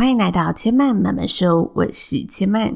[0.00, 2.74] 欢迎来到千嫚慢慢说，我是千嫚。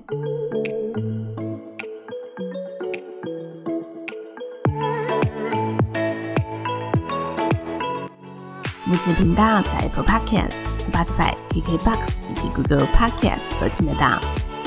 [8.85, 14.21] 目前频道在 Apple Podcast、Spotify、KKBox 以及 Google Podcast 都听得到。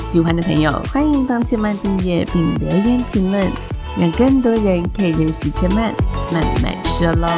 [0.04, 3.48] 喜欢的朋友，欢迎帮千嫚订阅并留言评论，
[3.96, 5.94] 让更多人可以认识千嫚
[6.32, 7.28] 慢慢说喽。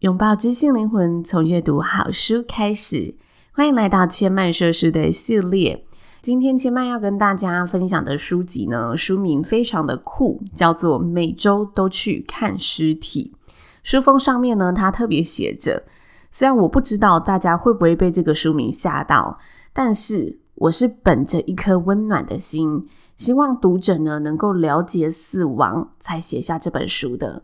[0.00, 3.14] 拥抱知性灵魂，从阅读好书开始。
[3.52, 5.84] 欢迎来到千嫚说书的系列。
[6.22, 13.34] 今天千嫚要跟大家分享的书籍呢，书名非常的酷，叫做《每周都去看尸体》。
[13.82, 15.84] 书封上面呢，它特别写着，
[16.30, 19.38] 虽然我不知道大家会不会被这个书名吓到，
[19.74, 27.42] 但是我是本着一颗温暖的心，希望读者呢能够了解死亡，才写下这本书的。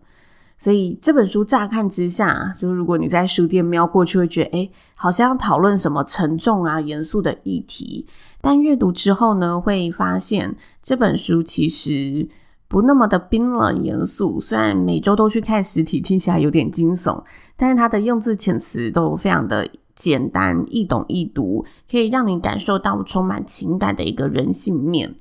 [0.59, 8.07] 所以这本书乍看之下，就是如果你在书店瞄过去，会觉得诶，好像要讨论什么沉重啊、严肃的议题。
[8.41, 12.29] 但阅读之后呢，会发现这本书其实
[12.69, 14.41] 不那么的冰冷严肃。
[14.41, 17.23] 虽然每周都去看实体，听起来有点惊悚，
[17.57, 25.15] 但是它的用字遣词都非常的简单、易懂易读，可以让你感受到充满情感的一个人性面。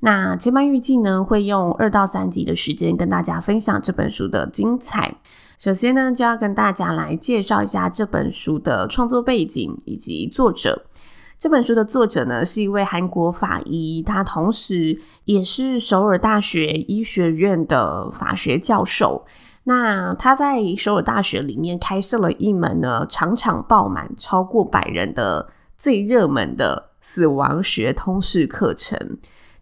[0.00, 5.16] 那千嫚预计呢，会用二到三集的时间跟大家分享这本书的精彩。
[5.58, 10.86] 首先呢，就要跟大家来介绍一下这本书的创作背景以及作者。
[11.36, 19.24] 这本书的作者呢，是一位韩国法医，他同时也是首尔大学医学院的法学教授。
[19.64, 29.18] 那他在首尔大学里面开设了一门呢，场场爆满、超过百人的最热门的死亡学通识课程。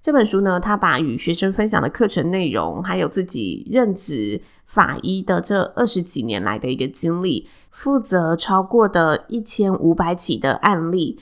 [0.06, 11.18] 这本书呢，他把与学生分享的课程内容，还有自己任职法医的这二十几年来的一个经历，负责超过的一千五百起的案例，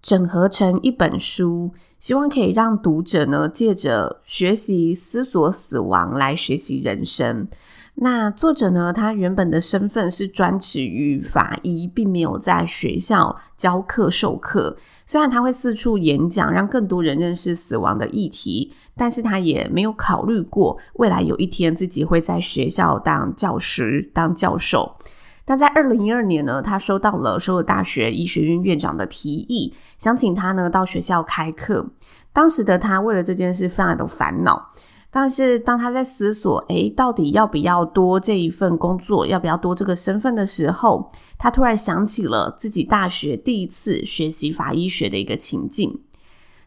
[0.00, 7.48] 整合成一本书，希望可以让读者呢，借着学习思索死亡来学习人生。
[7.96, 14.76] 那作者呢，他原本的身份是专职于法医，并没有在学校教课授课。
[15.10, 24.96] 虽然他会四处演讲，让更多人认识死亡的议题，但是他也没有考虑过未来有一天自己会在学校当教师、当教授。
[25.44, 31.90] 但在二零一二年呢，他收到了所有大学医学院院长的提议，想请他呢到学校开课。
[32.32, 34.70] 当时的他为了这件事非常的烦恼。
[35.12, 46.00] 但是当他在思索，诶，到底要不要多这一份工作，要不要多这个身份的时候，他突然想起了自己大学第一次学习法医学的一个情境。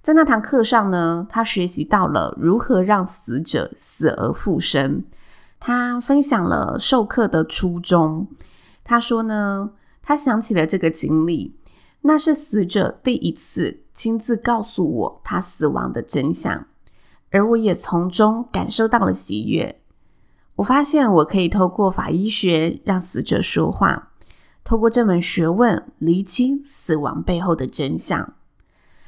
[0.02, 5.06] 在那堂课上呢，他学习到了如何让死者死而复生。
[5.62, 8.28] 他分享了授课的初衷。
[8.84, 9.70] 他说呢，
[10.02, 11.56] 他想起了这个经历，
[12.02, 16.66] 那是死者第一次亲自告诉我他死亡的真相。
[17.34, 19.82] 而我也从中感受到了喜悦。
[20.58, 24.12] 我发现我可以透过法医学让死者说话，
[24.64, 28.36] 透过这门学问厘清死亡背后的真相。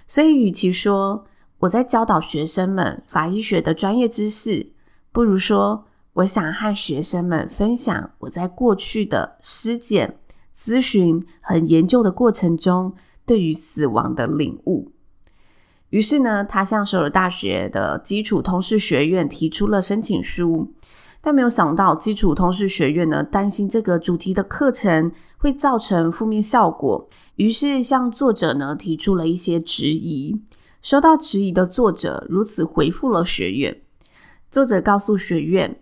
[0.08, 1.26] 所以，与其说
[1.60, 4.72] 我在教导学生们法医学的专业知识，
[5.12, 10.18] 不如说我想和学生们分享我在过去的尸检、
[10.58, 12.94] 咨询和研究的过程中
[13.24, 14.92] 对于死亡的领悟。
[15.96, 20.74] 于是呢，他向首尔大学的基础通识学院提出了申请书，
[21.22, 27.08] 但没有想到基础通识学院呢，担心这个主题的课程会造成负面效果，
[27.38, 30.42] 于是向作者呢提出了一些质疑。
[30.82, 33.80] 收到质疑的作者如此回复了学院：
[34.52, 35.80] 作者告诉学院，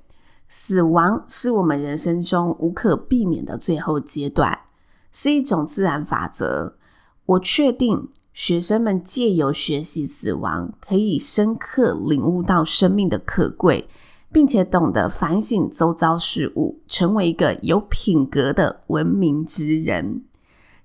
[0.47, 4.59] 死亡是我们人生中无可避免的最后阶段，
[5.11, 6.77] 是一种自然法则。
[7.25, 8.09] 我确定。
[8.33, 13.87] 学生们借由学习死亡，可以深刻领悟到生命的可贵，
[14.31, 20.23] 并且懂得反省周遭事物，成为一个有品格的文明之人。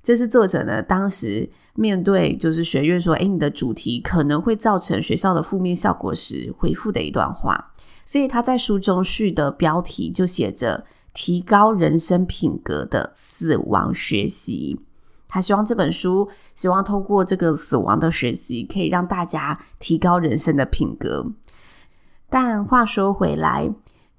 [0.02, 7.72] 这是作者呢，当时面对就是学院说：“诶，你的主题可能会造成学校的负面效果时，回复的一段话。”
[8.04, 14.80] 所以他在书中序的标题就写着“提高人生品格的死亡学习”。
[15.28, 16.26] 他希望这本书，
[16.56, 21.30] 希望透过这个死亡的学习，可以让大家提高人生的品格。
[22.30, 23.70] 但话说回来，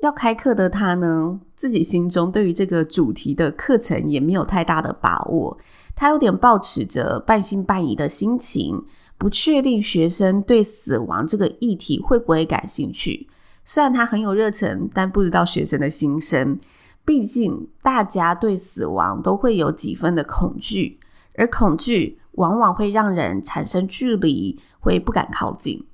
[0.02, 5.58] 要开课的他呢，自己心中对于这个主题的课程也没有太大的把握。
[5.96, 8.86] 他有点抱持着半信半疑的心情，
[9.18, 13.28] 不确定学生对死亡这个议题会不会感兴趣。
[13.66, 16.60] 虽然他很有热忱，但不知道学生的心声。
[17.06, 20.99] 毕竟大家对死亡都会有几分的恐惧，
[21.40, 25.86] 而恐惧往往会让人产生距离，会不敢靠近。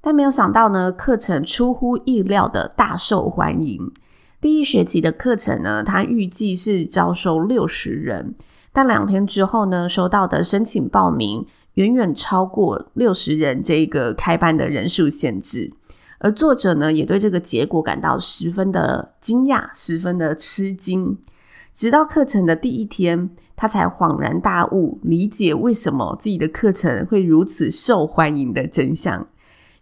[0.00, 3.92] 但没有想到呢，课程出乎意料的大受欢迎。
[4.40, 8.36] 第一学期的课程呢，他预计是招收六十人，
[8.72, 11.44] 但两天之后呢，收到的申请报名
[11.74, 15.72] 远远超过六十人这个开班的人数限制。
[16.18, 21.18] 而作者呢，也对这个结果感到十分的惊讶，十分的吃惊。
[21.74, 29.26] 直到课程的第一天，他才恍然大悟，理解为什么自己的课程会如此受欢迎的真相。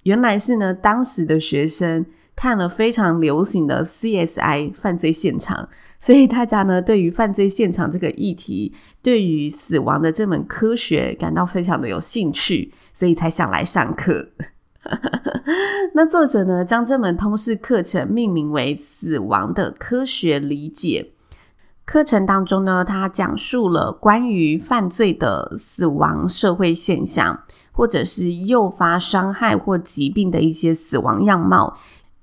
[0.04, 2.06] 原来是呢，当时的学生
[2.36, 5.68] 看了非常流行的 CSI 犯罪现场，
[6.00, 8.72] 所以大家呢，对于犯罪现场这个议题，
[9.02, 14.28] 对于死亡的这门科学感到非常的有兴趣，所以才想来上课。
[15.94, 21.10] 那作者呢，将这门通识课程命名为《死亡的科学理解》。
[21.84, 27.42] 课程当中呢，他讲述了关于犯罪的死亡社会现象，
[27.72, 31.76] 或者是诱发伤害或疾病的一些死亡样貌，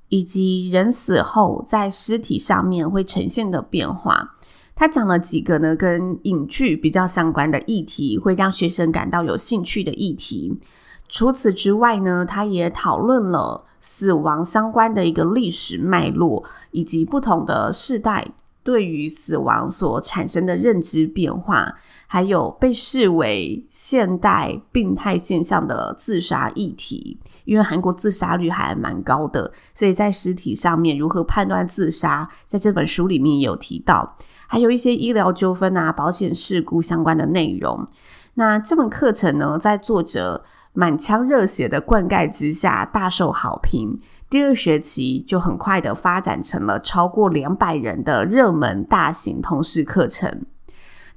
[0.09, 4.35] 以及人死后在尸体上面会呈现的变化。
[4.73, 10.59] 他讲了几个呢，跟影剧比较相关的议题，会让学生感到有兴趣的议题。
[11.07, 18.31] 除此之外呢，他也讨论了死亡相关的一个历史脉络，以及不同的世代
[18.63, 21.75] 对于死亡所产生的认知变化，
[22.07, 27.19] 还有被视为现代病态现象的自杀议题。
[27.43, 34.15] 因为韩国自杀率还蛮高的，所以在尸体上面如何判断自杀，在这本书里面也有提到，
[34.47, 37.87] 还有一些医疗纠纷啊、保险事故相关的内容。
[38.35, 43.99] 那这门课程呢，在作者满腔热血的灌溉之下，大受好评。
[44.31, 50.45] 第二学期就很快的发展成了超过两百人的热门大型通识课程。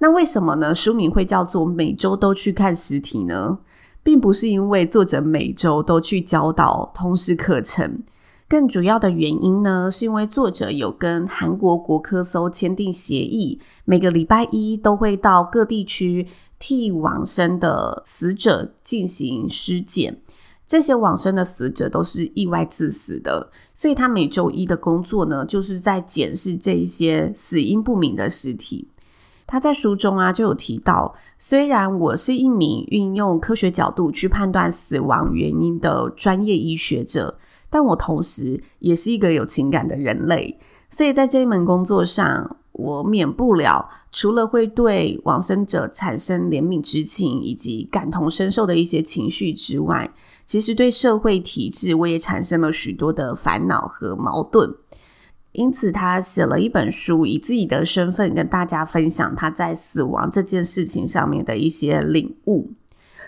[0.00, 0.74] 那为什么呢？
[0.74, 3.60] 书名会叫做“每周都去看实体”呢？
[4.02, 8.02] 并不是因为作者每周都去教导通识课程，
[8.48, 16.26] 更主要的原因呢，是因为作者有跟韩国国科搜签订协议，每个礼拜一都会到各地区。
[16.56, 20.20] 替往生的死者进行尸检，
[20.66, 28.88] 这些往生的死者都是意外致死的，所以他每周一的工作呢，就是在检视这一些死因不明的尸体。
[29.46, 37.38] 他在书中啊就有提到，虽然我是一名运用科学角度去判断死亡原因的专业医学者，
[37.68, 40.58] 但我同时也是一个有情感的人类，
[40.88, 50.08] 所以在这一门工作上，我免不了除了会对往生者产生怜悯之情以及感同身受的一些情绪之外，
[50.46, 54.72] 其实对社会体制我也产生了许多的烦恼和矛盾。
[55.50, 62.72] 因此，他写了一本书，以自己的身份跟大家分享他在死亡这件事情上面的一些领悟。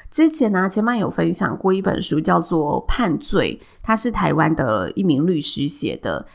[0.09, 6.27] 之前呢，前面有分享过一本书，叫做《判罪》，他是台湾的一名律师写的。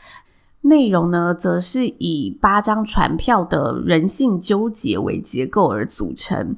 [0.62, 6.56] 内容呢，则是以八张船票的人性纠结为结构而组成。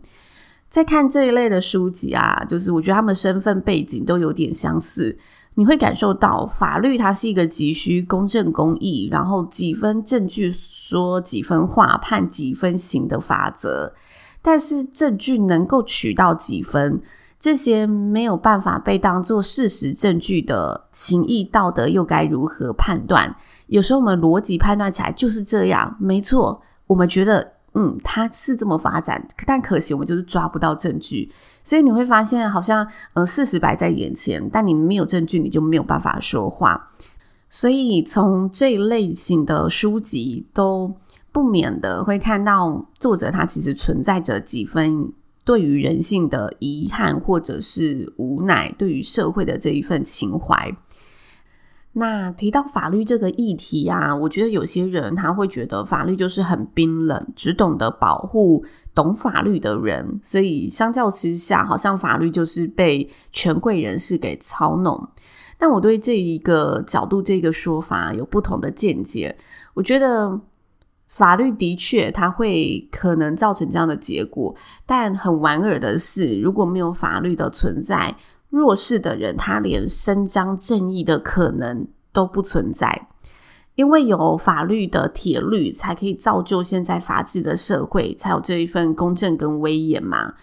[0.68, 5.16] 在看这一类的书籍啊，就是我觉得他们身份背景都有点相似。
[5.56, 13.94] 你会感受到法律它是一个急需公正公义，然后几分证据说几分话，判几分刑的法则。
[14.42, 17.00] 但是证据能够取到几分，
[17.38, 23.36] 这些没有办法被当作事实证据的情义道德，又该如何判断？
[23.66, 26.60] 有时候我们逻辑判断起来就是这样，没错。
[26.86, 31.32] 我们觉得，嗯，它是这么发展，但可惜我们就是抓不到证据。
[31.64, 36.90] 所以你会发现，好像，呃，事实摆在眼前，但你没有证据，你就没有办法说话。
[37.48, 40.94] 所以从这一类型的书籍，都
[41.32, 45.10] 不免的会看到作者他其实存在着几分
[45.42, 50.76] 对于人性的遗憾，或者是无奈，对于社会的这一份情怀。
[51.96, 65.08] 那提到法律这个议题啊，我觉得有些人他会觉得法律就是很冰冷，只懂得保护懂法律的人，所以相较之下，好像法律就是被权贵人士给操弄。
[65.56, 69.36] 但我对这一个角度、这个说法有不同的见解。
[69.72, 70.40] 我觉得
[71.06, 74.52] 法律的确它会可能造成这样的结果，
[74.84, 78.14] 但很莞尔的是，如果没有法律的存在，
[78.54, 83.08] 弱势的人，他连伸张正义的可能都不存在，
[83.74, 90.34] 因为有法律的铁律，才可以造就现在法治的社会，才有这一份公正跟威严嘛。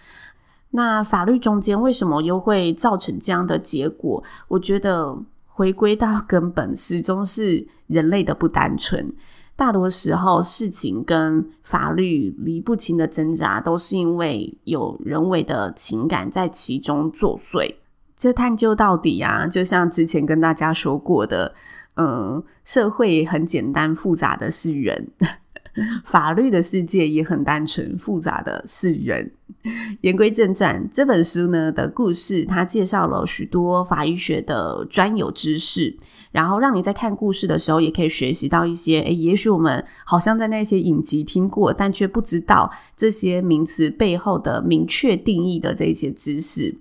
[0.70, 4.22] 那法律中间为什么又会造成这样的结果？
[4.48, 9.12] 我觉得回归到根本，始终是人类的不单纯。
[9.54, 17.76] 大多时候，事情跟法律离不清的挣扎，都是因为有人为的情感在其中作祟。
[18.22, 21.52] 这探究到底啊，就像之前跟大家说过的，
[21.96, 25.08] 嗯，社会很简单，复杂的是人。
[26.04, 29.32] 法律的世界也很单纯，复杂的是人。
[30.02, 35.98] 言归正传，这本书呢的故事，它介绍了许多法医学的专有知识，
[36.30, 46.78] 然后让你在看故事的时候，也可以学习到一些，诶，也许我们好像在那些影集听过，但却不知道这些名词背后的明确定义的这些知识。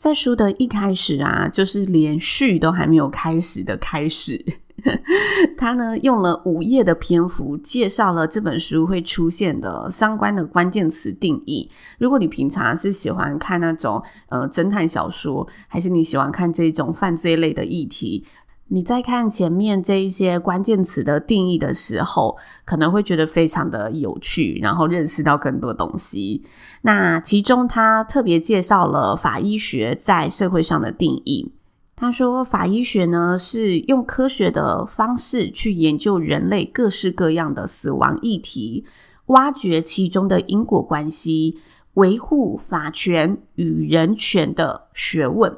[0.00, 4.42] 在书的一开始啊，就是连续都还没有开始的开始。
[5.58, 11.70] 他呢用了五页的篇幅介绍了这本书会出现的相关的关键词定义。
[11.98, 18.24] 如果你平常是喜欢看那种呃侦探小说，还是你喜欢看这种犯罪类的议题，
[18.72, 26.44] 你在看前面这一些关键词的定义的时候，可能会觉得非常的有趣，然后认识到更多东西。
[26.82, 31.52] 那其中他特别介绍了法医学在社会上的定义。
[31.96, 38.84] 他说，法医学呢是用科学的方式去研究人类各式各样的死亡议题，
[39.26, 41.58] 挖掘其中的因果关系，
[41.94, 45.56] 维护法权与人权的学问。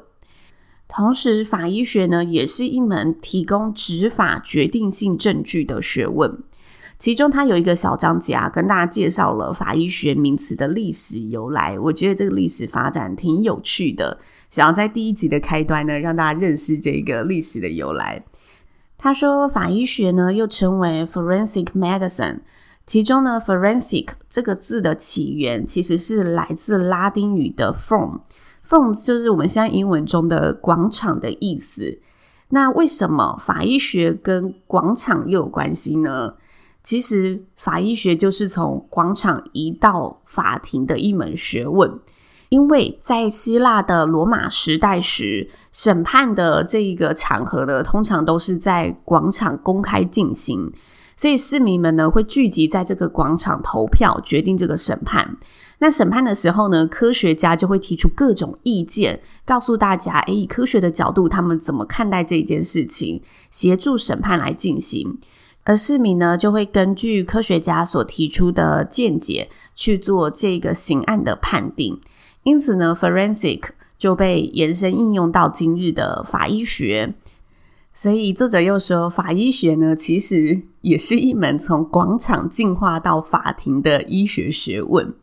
[0.95, 6.37] 同时，法医学呢也是一门提供执法决定性证据的学问。
[6.99, 11.79] 其中，它有一个小章节啊，跟大家介绍了法医学名词的历史由来。
[11.79, 14.19] 我觉得这个历史发展挺有趣的。
[14.51, 18.23] 想要在第一集的开端呢，让大家认识这个历史的由来。
[18.95, 22.41] 他说，法医学呢又称为 forensic medicine，
[22.85, 28.19] 其中呢 forensic 这个字的起源其实是来自拉丁语的 form
[28.67, 31.99] form 就是我们现在英文中的广场的意思。
[32.49, 36.35] 那为什么法医学跟广场又有关系呢？
[36.83, 41.99] 其实法医学就是从广场移到法庭的一门学问。
[42.49, 50.71] 因为在希腊的罗马时代时，审判的这一个场合呢，通常都是在广场公开进行，
[51.15, 55.37] 所以市民们呢会聚集在这个广场投票，决定这个审判。
[55.79, 65.17] 那审判的时候呢，科学家就会提出各种意见，告诉大家，诶，以科学的角度，他们怎么看待这一件事情，协助审判来进行。
[65.65, 71.99] 而市民呢，就会根据科学家所提出的见解去做这个刑案的判定。
[72.43, 73.63] 因此呢，forensic
[73.97, 77.13] 就被延伸应用到今日的法医学。
[78.03, 85.15] 所以作者又说，法医学呢，其实也是一门从广场进化到法庭的医学学问。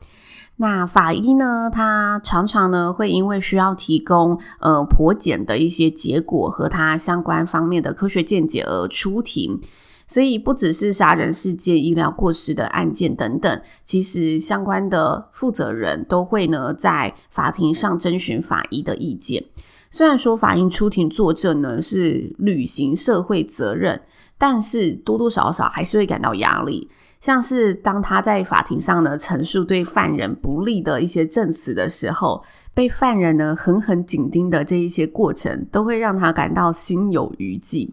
[0.57, 9.61] 那法医呢，他常常呢会因为需要提供呃剖检的一些结果和他相关方面的科学见解而出庭。
[10.07, 19.45] 所以不只是杀人事件、医疗过失的案件等等，其实相关的负责人都会呢在法庭上征询法医的意见。
[19.91, 24.01] 虽然说法医出庭作证呢是履行社会责任，
[24.39, 26.89] 但是多多少少还是会感到压力。
[27.21, 32.43] 像是当他在法庭上呢陈述对犯人不利的一些证词的时候，
[32.73, 37.93] 被犯人呢狠狠紧盯的这一些过程，都会让他感到心有余悸。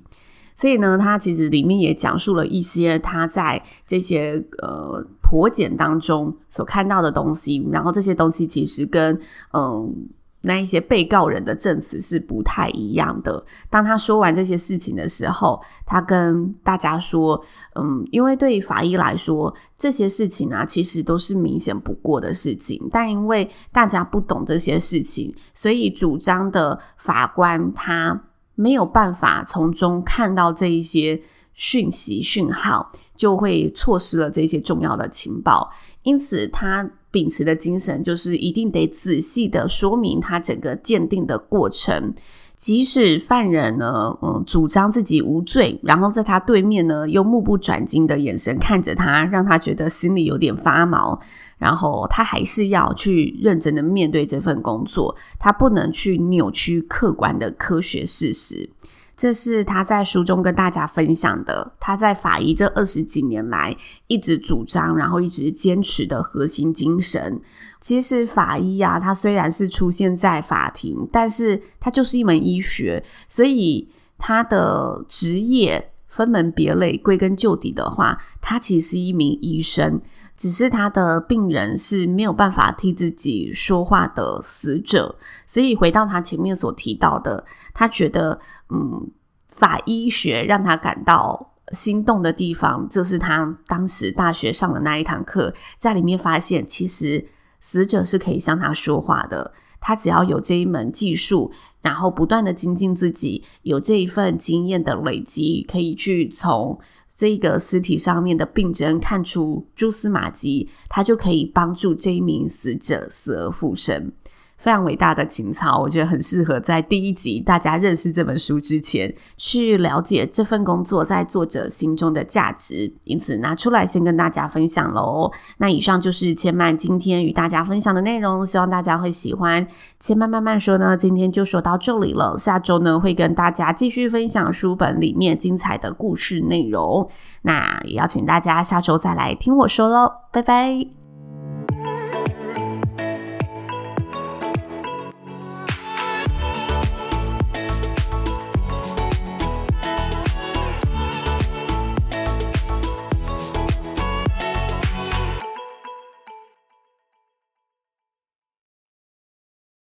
[0.56, 9.20] 所以呢，他其实里面也讲述了一些他在这些呃剖检当中所看到的东西，然后这些东西其实跟
[9.52, 9.94] 嗯、
[10.42, 13.44] 那一些被告人的证词是不太一样的。
[13.70, 17.44] 当他说完这些事情的时候，他跟大家说，
[17.76, 28.24] 嗯，因为对于法医来说，这些事情啊其实都是明显不过的事情，但因为大家不懂这些事情，所以主张的法官他。
[28.60, 31.22] 没有办法从中看到这一些
[31.54, 35.72] 讯息讯号，就会错失了这些重要的情报。
[36.02, 42.14] 因此，他秉持的精神就是一定得仔细的说明他整个鉴定的过程。
[42.56, 51.20] 即使犯人呢，嗯，主张自己无罪，然后在他对面呢，用目不转睛的眼神看着他，让他觉得心里有点发毛。
[51.58, 58.70] 然后他还是要去认真的面对这份工作，他不能去扭曲客观的科学事实。
[59.18, 67.42] 这是他在书中跟大家分享的，他在法医这二十几年来一直主张，然后一直坚持的核心精神。
[67.82, 80.00] 其实法医啊，他虽然是出现在法庭，但是他就是一门医学，所以他的职业分门别类，归根究底的话，他其实是一名医生。
[80.36, 85.16] 只是他的病人是没有办法替自己说话的死者，
[85.48, 87.44] 所以回到他前面所提到的，
[87.74, 89.12] 他觉得，嗯，
[89.48, 97.28] 法医学让他感到心动的地方，就是他当时大学上的那一堂课，在里面发现，其实
[97.60, 101.52] 死者是可以向他说话的，他只要有这一门技术。
[101.80, 106.78] 然后不断的精进自己，有这一份经验的累积，可以去从
[107.16, 114.12] 这个尸体上面的病征看出蛛丝马迹，他就可以帮助这一名死者死而复生。
[114.58, 125.32] 非常伟大的情操，我觉得很适合在第一集大家认识这本书之前去了解这份工作在作者心中的价值，因此拿出来先跟大家分享喽。
[125.60, 129.66] 那以上就是千曼今天与大家分享的内容，希望大家会喜欢。
[130.00, 137.08] 千曼慢慢说呢，今天就说到这里了，下周呢会跟大家继续分享书本里面精彩的故事内容。
[137.44, 141.07] 那也邀请大家下周再来听我说喽，拜拜。